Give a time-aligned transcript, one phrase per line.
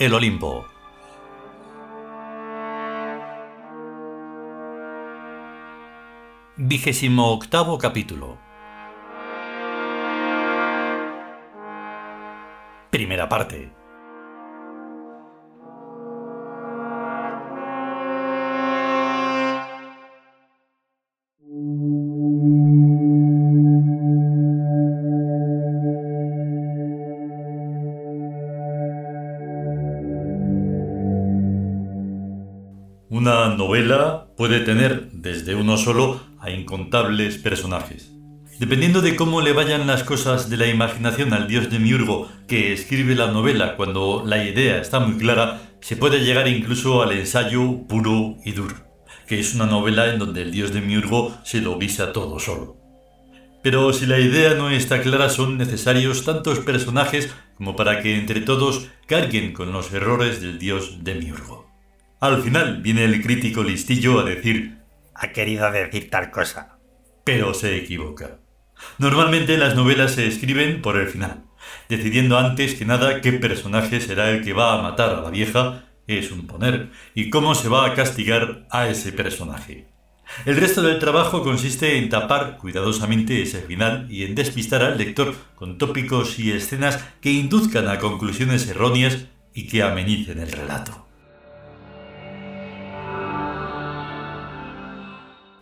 [0.00, 0.64] El Olimpo.
[6.56, 8.38] Vigésimo octavo capítulo.
[12.90, 13.79] Primera parte.
[33.20, 38.10] Una novela puede tener desde uno solo a incontables personajes.
[38.58, 42.72] Dependiendo de cómo le vayan las cosas de la imaginación al dios de Miurgo que
[42.72, 47.86] escribe la novela cuando la idea está muy clara, se puede llegar incluso al ensayo
[47.86, 48.76] puro y duro,
[49.26, 52.78] que es una novela en donde el dios de Miurgo se lo guisa todo solo.
[53.62, 58.40] Pero si la idea no está clara son necesarios tantos personajes como para que entre
[58.40, 61.69] todos carguen con los errores del dios de Miurgo.
[62.20, 64.76] Al final viene el crítico listillo a decir,
[65.14, 66.76] ha querido decir tal cosa.
[67.24, 68.40] Pero se equivoca.
[68.98, 71.44] Normalmente las novelas se escriben por el final,
[71.88, 75.86] decidiendo antes que nada qué personaje será el que va a matar a la vieja,
[76.06, 79.88] es un poner, y cómo se va a castigar a ese personaje.
[80.44, 85.34] El resto del trabajo consiste en tapar cuidadosamente ese final y en despistar al lector
[85.54, 91.09] con tópicos y escenas que induzcan a conclusiones erróneas y que amenicen el relato.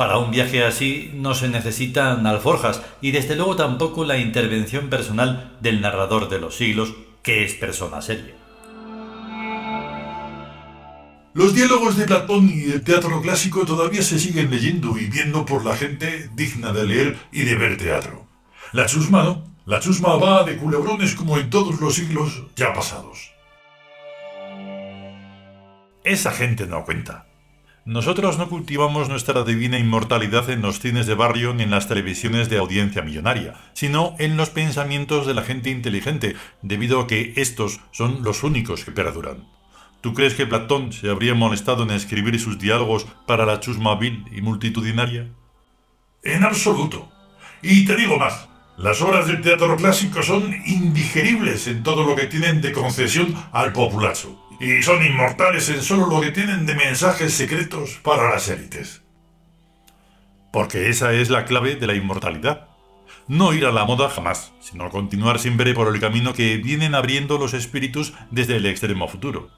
[0.00, 5.58] Para un viaje así no se necesitan alforjas y desde luego tampoco la intervención personal
[5.60, 8.34] del narrador de los siglos, que es persona seria.
[11.34, 15.66] Los diálogos de Platón y el teatro clásico todavía se siguen leyendo y viendo por
[15.66, 18.26] la gente digna de leer y de ver teatro.
[18.72, 23.32] La chusma no, la chusma va de culebrones como en todos los siglos ya pasados.
[26.04, 27.26] Esa gente no cuenta.
[27.86, 32.50] Nosotros no cultivamos nuestra divina inmortalidad en los cines de barrio ni en las televisiones
[32.50, 37.80] de audiencia millonaria, sino en los pensamientos de la gente inteligente, debido a que estos
[37.90, 39.48] son los únicos que perduran.
[40.02, 44.24] ¿Tú crees que Platón se habría molestado en escribir sus diálogos para la chusma vil
[44.30, 45.28] y multitudinaria?
[46.22, 47.10] En absoluto.
[47.62, 52.26] Y te digo más, las obras del teatro clásico son indigeribles en todo lo que
[52.26, 57.32] tienen de concesión al populacho y son inmortales en solo lo que tienen de mensajes
[57.32, 59.02] secretos para las élites.
[60.52, 62.68] Porque esa es la clave de la inmortalidad.
[63.26, 67.38] No ir a la moda jamás, sino continuar siempre por el camino que vienen abriendo
[67.38, 69.50] los espíritus desde el extremo futuro.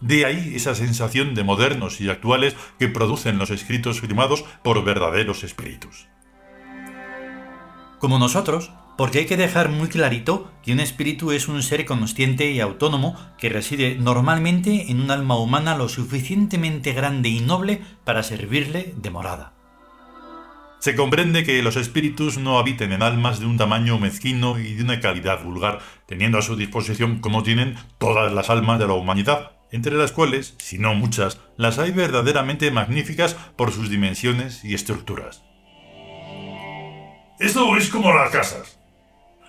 [0.00, 5.42] De ahí esa sensación de modernos y actuales que producen los escritos firmados por verdaderos
[5.42, 6.06] espíritus.
[7.98, 12.50] Como nosotros, porque hay que dejar muy clarito que un espíritu es un ser consciente
[12.50, 18.22] y autónomo que reside normalmente en un alma humana lo suficientemente grande y noble para
[18.22, 19.52] servirle de morada.
[20.78, 24.82] Se comprende que los espíritus no habiten en almas de un tamaño mezquino y de
[24.82, 29.52] una calidad vulgar, teniendo a su disposición como tienen todas las almas de la humanidad,
[29.72, 35.42] entre las cuales, si no muchas, las hay verdaderamente magníficas por sus dimensiones y estructuras.
[37.40, 38.78] Esto es como las casas.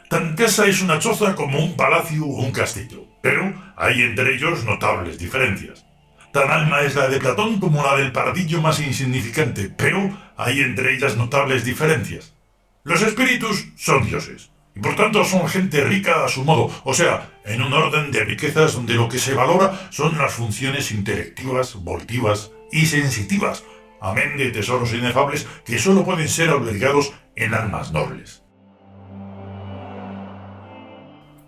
[0.09, 4.63] Tan casa es una choza como un palacio o un castillo, pero hay entre ellos
[4.63, 5.85] notables diferencias.
[6.31, 10.93] Tan alma es la de Platón como la del pardillo más insignificante, pero hay entre
[10.93, 12.35] ellas notables diferencias.
[12.83, 17.31] Los espíritus son dioses, y por tanto son gente rica a su modo, o sea,
[17.43, 22.51] en un orden de riquezas donde lo que se valora son las funciones intelectivas, voltivas
[22.71, 23.63] y sensitivas,
[23.99, 28.44] amén de tesoros inefables que solo pueden ser obligados en almas nobles.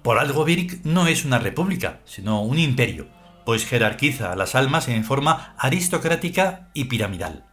[0.07, 3.09] Por algo Birk no es una república, sino un imperio,
[3.45, 7.43] pues jerarquiza a las almas en forma aristocrática y piramidal.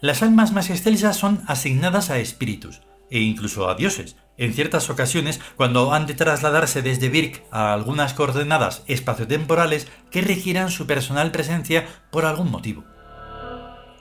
[0.00, 5.40] Las almas más excelsas son asignadas a espíritus, e incluso a dioses, en ciertas ocasiones
[5.54, 11.86] cuando han de trasladarse desde Birk a algunas coordenadas espaciotemporales que requieran su personal presencia
[12.10, 12.82] por algún motivo.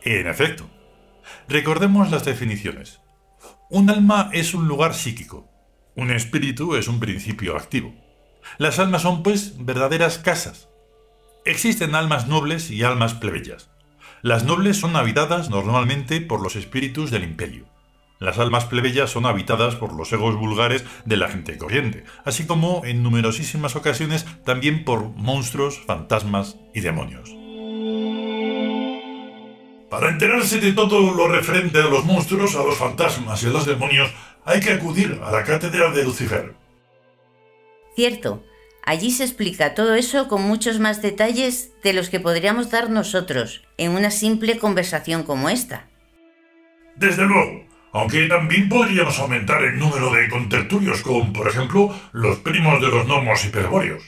[0.01, 0.67] En efecto.
[1.47, 2.99] Recordemos las definiciones.
[3.69, 5.54] Un alma es un lugar psíquico,
[5.95, 7.93] un espíritu es un principio activo.
[8.57, 10.67] Las almas son, pues, verdaderas casas.
[11.45, 13.69] Existen almas nobles y almas plebeyas.
[14.21, 17.65] Las nobles son habitadas normalmente por los espíritus del imperio.
[18.19, 22.81] Las almas plebeyas son habitadas por los egos vulgares de la gente corriente, así como
[22.85, 27.29] en numerosísimas ocasiones también por monstruos, fantasmas y demonios.
[29.89, 33.65] Para enterarse de todo lo referente a los monstruos, a los fantasmas y a los
[33.65, 34.09] demonios,
[34.45, 36.53] hay que acudir a la cátedra de Lucifer.
[37.95, 38.43] Cierto,
[38.85, 43.63] Allí se explica todo eso con muchos más detalles de los que podríamos dar nosotros
[43.77, 45.87] en una simple conversación como esta.
[46.95, 52.79] Desde luego, aunque también podríamos aumentar el número de contertulios con, por ejemplo, los primos
[52.79, 54.03] de los gnomos hiperbóreos.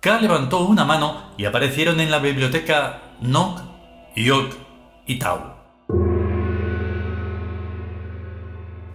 [0.00, 3.62] K levantó una mano y aparecieron en la biblioteca Nok,
[4.14, 4.67] Yok
[5.08, 5.18] y.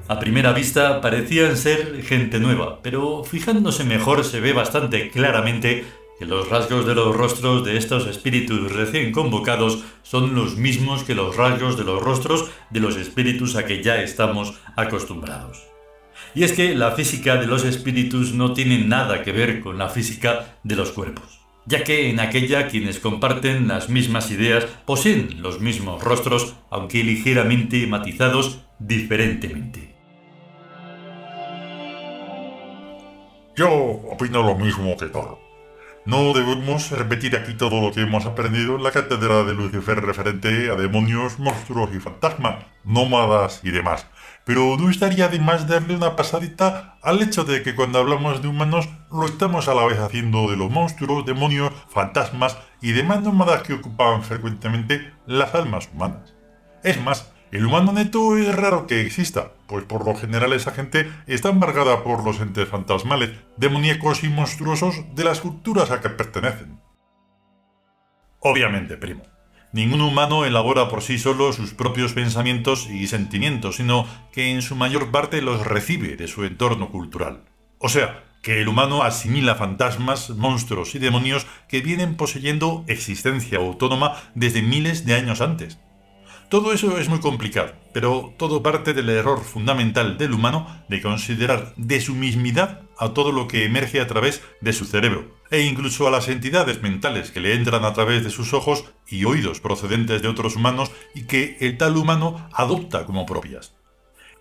[0.08, 5.86] A primera vista parecían ser gente nueva, pero fijándose mejor se ve bastante claramente
[6.20, 11.16] que los rasgos de los rostros de estos espíritus recién convocados son los mismos que
[11.16, 15.64] los rasgos de los rostros de los espíritus a que ya estamos acostumbrados.
[16.36, 19.90] Y es que la física de los espíritus no tiene nada que ver con la
[19.90, 25.60] física de los cuerpos, ya que en aquella quienes comparten las mismas ideas poseen los
[25.60, 29.94] mismos rostros, aunque ligeramente matizados diferentemente.
[33.56, 35.40] Yo opino lo mismo que todo.
[36.06, 40.70] No debemos repetir aquí todo lo que hemos aprendido en la cátedra de Lucifer referente
[40.70, 44.06] a demonios, monstruos y fantasmas, nómadas y demás.
[44.46, 48.50] Pero no estaría de más darle una pasadita al hecho de que cuando hablamos de
[48.50, 53.64] humanos lo estamos a la vez haciendo de los monstruos, demonios, fantasmas y demás nómadas
[53.64, 56.34] que ocupan frecuentemente las almas humanas.
[56.84, 61.10] Es más, el humano neto es raro que exista, pues por lo general esa gente
[61.28, 66.82] está embargada por los entes fantasmales, demoníacos y monstruosos de las culturas a que pertenecen.
[68.40, 69.22] Obviamente, primo.
[69.74, 74.76] Ningún humano elabora por sí solo sus propios pensamientos y sentimientos, sino que en su
[74.76, 77.46] mayor parte los recibe de su entorno cultural.
[77.80, 84.16] O sea, que el humano asimila fantasmas, monstruos y demonios que vienen poseyendo existencia autónoma
[84.36, 85.80] desde miles de años antes.
[86.54, 91.74] Todo eso es muy complicado, pero todo parte del error fundamental del humano de considerar
[91.78, 96.08] de su mismidad a todo lo que emerge a través de su cerebro, e incluso
[96.08, 100.22] a las entidades mentales que le entran a través de sus ojos y oídos procedentes
[100.22, 103.74] de otros humanos y que el tal humano adopta como propias.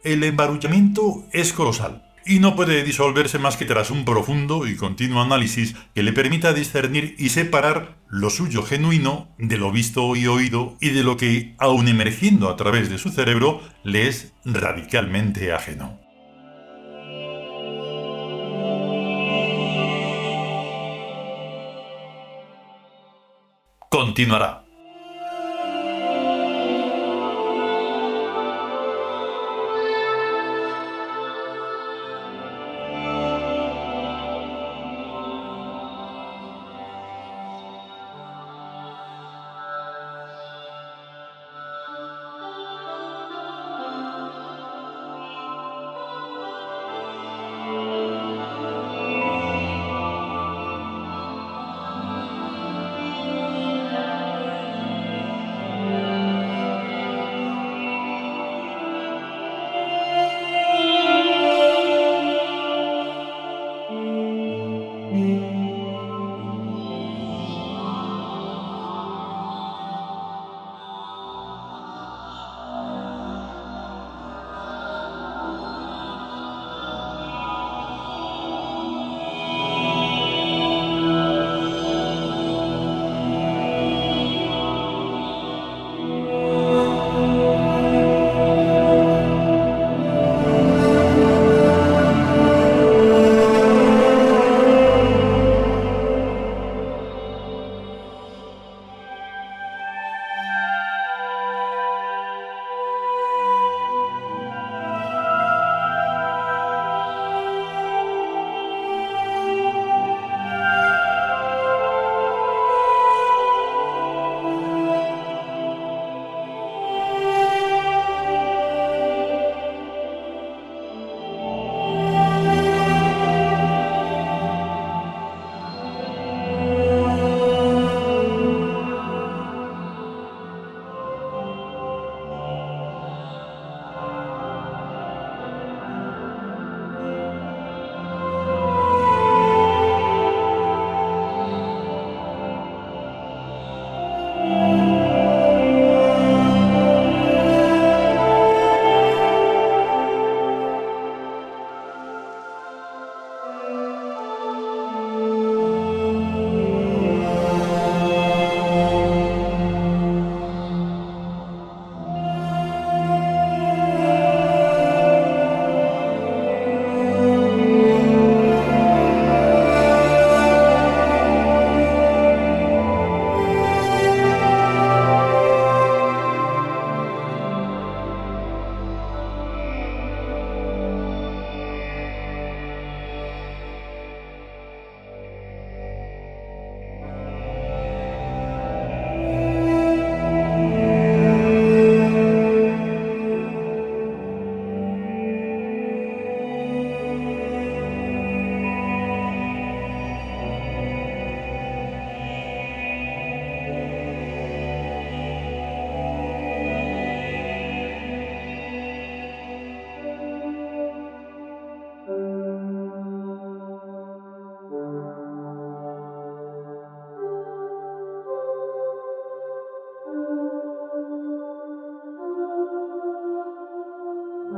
[0.04, 5.22] El embarullamiento es colosal, y no puede disolverse más que tras un profundo y continuo
[5.22, 10.76] análisis que le permita discernir y separar lo suyo genuino de lo visto y oído
[10.80, 15.98] y de lo que, aun emergiendo a través de su cerebro, le es radicalmente ajeno.
[23.88, 24.64] Continuará.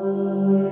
[0.04, 0.63] Música